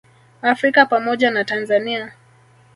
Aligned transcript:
Afrika 0.41 0.85
pamoja 0.85 1.31
na 1.31 1.43
Tanzania 1.45 2.13